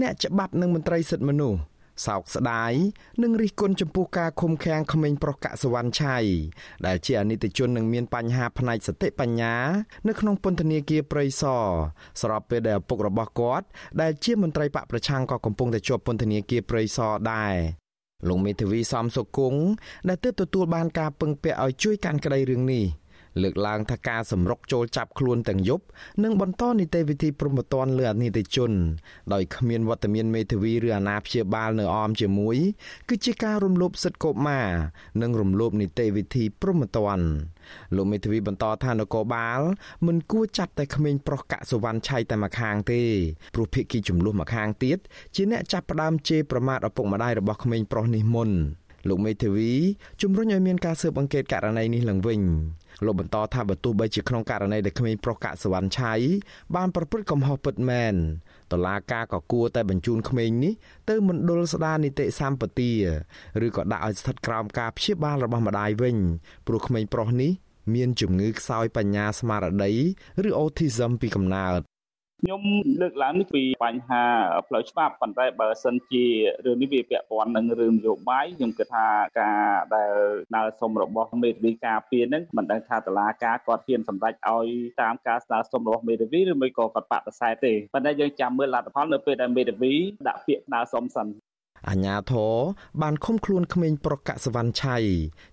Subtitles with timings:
[0.00, 1.60] អ្នកច្បាប់និងមន្ត្រីសិទ្ធិមនុស្ស
[2.06, 2.72] សោកស្ដាយ
[3.22, 6.16] និងរិះគន់ចំពោះការឃុំឃាំងក្មេងប្រុសកសវណ្ណឆៃ
[6.86, 9.54] ដែលជាអនិច្ចជននឹងមានបញ្ហាផ្នែកសតិបញ្ញា
[10.08, 11.64] នៅក្នុងពន្ធនាគារព្រៃសរ
[12.20, 13.66] ស្របពេលដែលឪពុករបស់គាត់
[14.00, 17.54] ដែលជាមន្ត្រីបកប្រឆាំងក៏កំពុងតែជាប់ពន្ធនាគារព្រៃសរដែរ
[18.28, 19.60] លោកមេធាវីសំសុគង្គ
[20.08, 22.84] ដែលទើបទទួលបានការពឹងពាក់ឲ្យជួយកាន់ក្តីរឿងនេះ
[23.42, 25.84] លើកឡើងថាការសម្រុកចូលចាប់ខ្លួនទាំងយប់
[26.22, 28.72] និងបន្តនីតិវិធីព្រហ្មទណ្ឌលើអនិច្ចជន
[29.32, 32.56] ដោយគ្មានវត្តមានមេធាវីឬអាណាព្យាបាលនៅអមជាមួយ
[33.08, 34.68] គឺជាការរំលោភសិទ្ធិកុមារ
[35.22, 37.26] និងរំលោភនីតិវិធីព្រហ្មទណ្ឌ
[37.96, 39.60] លោកមេធាវីបន្តថានគរបាល
[40.06, 43.02] មិនគួរចាប់តែក្មេងប្រុសកសវណ្ណឆៃតែម្ខាងទេ
[43.54, 44.98] ព្រោះភាគីចំនួនម្ខាងទៀត
[45.34, 48.50] ជាអ្នកចាប់ផ្ដើមជេរប្រមាថឪពុកម្ដាយរបស់ក្មេងប្រុសនេះមុន
[49.08, 49.72] លោកមេធាវី
[50.22, 52.40] ជំរុញឲ្យមានការស៊ើបអង្កេតករណីនេះឡើងវិញ
[53.04, 56.14] លោកបន្តថាបើទោះបីជាក្នុងករណីដែលក្មេងប្រុសកសវណ្ណឆៃ
[56.74, 58.14] បានប្រព្រឹត្តកំហុសពិតមែន
[58.72, 60.72] តឡាការក៏គួរតែបញ្ជូនក្មេងនេះ
[61.08, 62.92] ទៅមណ្ឌលស្ដារនីតិសម្បទា
[63.66, 66.16] ឬក៏ដាក់ឲ្យស្ថិតក្រោមការព្យាបាលរបស់ម្ដាយវិញ
[66.66, 67.52] ព្រោះក្មេងប្រុសនេះ
[67.94, 69.92] មានជំងឺខ្សោយបញ្ញាស្មារតី
[70.48, 71.91] ឬ autism ពីកំណើត
[72.44, 72.62] ខ្ញុំ
[73.00, 74.24] លើកឡើងនេះពីបញ្ហា
[74.68, 76.24] ផ្លូវច្បាប់ប៉ុន្តែបើសិនជា
[76.64, 79.06] រឿងនេះវាពាក់ព័ន្ធនឹងរឿងនយោបាយខ្ញុំគិតថា
[79.40, 79.60] ការ
[79.94, 80.12] ដែល
[80.48, 84.66] ស្នើសុំរបស់មេធាវីការពារនឹងមិនដឹងថាតឡាការគាត់ហ៊ានសម្រេចឲ្យ
[85.00, 89.94] តាមការស្នើសុំរបស់មេធាវីឬមួយក៏គាត់បដិសេធទេប៉ុន្តែយើងចាំមើលលទ្ធផលនៅពេលដែលមេធាវី
[90.28, 91.26] ដាក់ពាក្យស្នើសុំសិន
[91.88, 92.54] អាញាធរ
[93.02, 94.96] បានឃុំខ្លួនក្មេងប្រុសកសវណ្ណឆៃ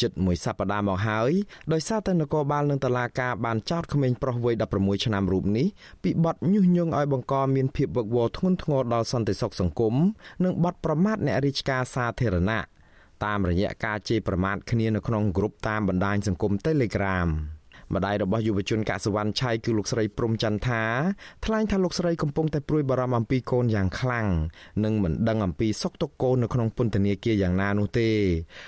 [0.00, 1.32] ជិតមួយសប្តាហ៍មកហើយ
[1.72, 5.66] ដោយសារតែនគរបាលនឹងតឡាការបានចោទក្មេងប្រុសវ័យ16ឆ្នាំរូបនេះ
[6.02, 9.94] ពីបទញុះញង់ឲ្យបង្កមានភាពវឹកវរធ្ងន់ធ្ងរដល់សន្តិសុខសង្គម
[10.44, 12.60] និងបទប្រមាថអ្នករាជការសាធារណៈ
[13.24, 17.28] តាមរយៈការជេរប្រមាថគ្នានៅក្នុងក្រុមតាមបណ្ដាញសង្គម Telegram
[17.94, 20.82] ម្ដាយរបស់យុវជនកសវណ្ណឆៃគឺលោកស្រីព្រំចន្ទថា
[21.44, 24.26] ថ្លែងថាលោកស្រីកំពុងតែព្រួយបារម្ភអំពីកូនយ៉ាងខ្លាំង
[24.84, 28.10] និងមិនដឹងអំពីសុខទុក្ខកូននៅក្នុងពន្ធនាគារយ៉ាងណានោះទេ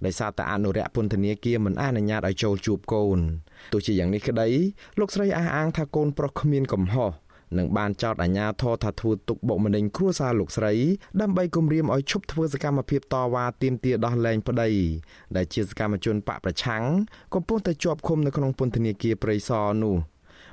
[0.07, 3.19] ដោយសារតែអនុរិយពន្ធនាគារមិនអនុញ្ញាតឲ្យចូលជួបកូន
[3.73, 4.49] ទោះជាយ៉ាងនេះក្តី
[5.01, 7.11] លោកស្រីអះអាងថាកូនប្រុសគ្មានកំហុស
[7.59, 10.75] និងបានចោទអាជ្ញាធរថាធ្វើទុកបុកម្នេញគ្រួសារលោកស្រី
[11.21, 14.71] ដើម្បីគំរាមឲ្យឈប់ធ្វើសកម្មភាពតវ៉ាទាមទារដោះលែងប្តី
[15.37, 16.83] ដែលជាសកម្មជនបកប្រឆាំង
[17.35, 19.97] កំពុងតែជាប់ឃុំនៅក្នុងពន្ធនាគារព្រៃសរនោះ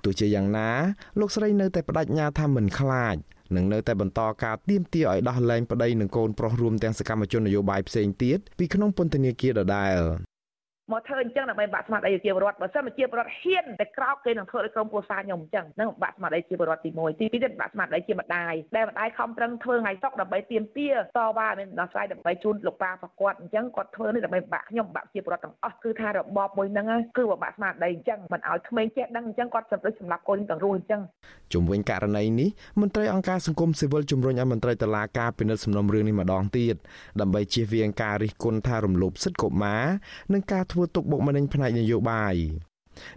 [0.03, 0.69] ទោះជាយ៉ាងណា
[1.19, 3.17] លោកស្រីនៅតែបដិញ្ញាថាមិនខ្លាច
[3.55, 10.28] នឹងនៅតែបន្តការទៀមទាឲ្យដោះលែងប្តីនិងកូនប្រុសរួមទាំងសកម្មជននយោបាយផ្សេងទៀតពីក្នុងពន្ធនាគារដដែល
[10.91, 26.85] មកធ្វើអញ្ចឹងដើម្បីបាក់ស្មារតីជាពលរដ្ឋបើសិនជាពលរដ្ឋហ៊ានតែក្រោកគេនឹងធ្វើឲ្យក្រុមគ្រួសារខ្ញុំអញ្ចឹងនឹងបាក់ស្មារតីជាពលរដ្ឋទី1ទី2ទៀតបាក់ស្មារតីជាម្ដាយដែលម្ដាយខំប្រឹងធ្វើថ្ងៃសុកដើម្បីទៀមទាតវ៉ាមានដោះស្រាយដើម្បីជូនលោកប៉ាប្រកួតអញ្ចឹងគាត់ធ្វើនេះដើម្បីបាក់ខ្ញុំបាក់ជាពលរដ្ឋទាំងអស់គឺថារបបមួយហ្នឹង
[27.17, 31.01] គឺបាក់ស្មារតីអញ្ចឹងមិនឲ្យក្មេងចេះដឹងអញ្ចឹងគាត់សម្រេចសម្រាប់កូនទាំងរស់អញ្ចឹង
[31.53, 32.49] ជុំវិញករណីនេះ
[32.81, 36.75] មន្ត្រីអង្គការសង្គមស៊ីវិលជំរុញឲ្យមន្ត្រីតុលាការពិនិត្យសំណុំរឿងនេះម្ដងទៀត
[37.21, 39.83] ដើម្បីជៀសវាងការរិះគន់ថារំលោភសិទ្ធិកុមារ
[40.33, 42.35] និងការធ្វើទុកបុកម្នេញផ្នែកនយោបាយ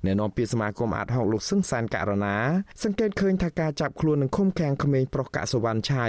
[0.04, 2.36] អ្នកនាំពាក្យសមាគមអាតហុកលោកសឹងសានករណា
[2.82, 6.06] សង្កេតឃើញថាការចាប់ខ្លួននិងឃុំឃាំងក្មេងប្រុសកសវណ្ណឆៃ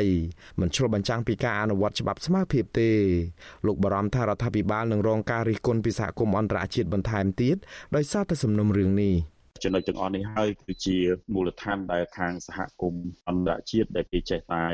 [0.60, 2.92] មិនឆ្លុះបញ្ចាំងពីការអនុវត្តច្បាប់ស្មើភាពទេ
[3.66, 7.58] លោកបារម្ភថារដ្ឋាភិបាលនឹងរងការរិះគន់ពីសហគមន៍អន្តរជាតិបន្ថែមទៀត
[7.96, 9.16] ដោយសារតែសំណុំរឿងនេះ
[9.64, 10.98] ចំណុចទាំងអស់នេះហើយគឺជា
[11.34, 14.66] មូលដ្ឋានដែលខាងសហគមន៍អន្តរជាតិដែលគេចេះតែ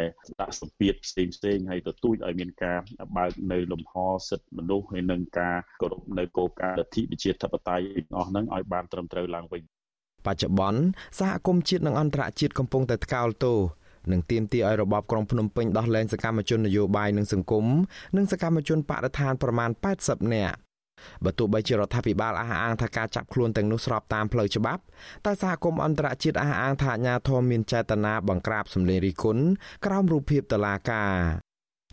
[0.42, 2.78] ដាក់សម្ពាធផ្សេងផ្សេងហើយទទូចឲ្យមានការ
[3.18, 3.94] បើកនៅលំហ
[4.30, 9.62] សិទ្ធិមនុស្សហើយនឹងការគោរពនៅគោលការណ៍លទ្ធិប្រជាធិបតេយ្យទាំងអស់ហ្នឹងឲ្យបានត្រឹមត្រូវឡើងវិញ
[10.26, 10.82] បច្ចុប្បន្ន
[11.20, 13.58] សហគមន៍ជាតិនិងអន្តរជាតិកំពុងតែថ្កោលទោស
[14.12, 17.66] និងទាមទារឲ្យរបបក្រុងភ្នំពេញដោះលែងសកម្មជននយោបាយនិងសង្គម
[18.18, 19.70] និងសកម្មជនបរិស្ថានប្រមាណ
[20.02, 20.58] 80នាក់
[21.26, 24.82] បើទោះបីជារដ្ឋាភិបាលអះអាងថាការចាប់ខ្លួនទាំងនោះស្របតាមផ្លូវច្បាប់
[25.26, 29.44] តែសហគមន៍អន្តរជាតិអះអាងថាអាញាធមមានចេតនាបង្ក្រាបសម្លេងរិះគន់
[29.86, 31.14] ក្រោមរូបភាពតឡាការ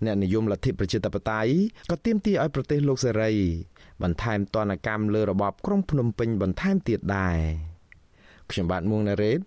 [0.05, 1.53] អ្នកនិយមលទ្ធិប្រជាធិបតេយ្យ
[1.91, 3.33] ក៏ទាមទារឲ្យប្រទេសលោកសេរី
[4.03, 7.39] បន្ថែមទណ្ឌកម្មលើរបបក្រុងភ្នំពេញបន្ថែមទៀតដែរ
[8.51, 9.41] ខ្ញុំបាទមួងណារ៉េត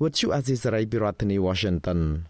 [0.00, 2.00] What you Azizi Saray ពីរដ្ឋធានី Washington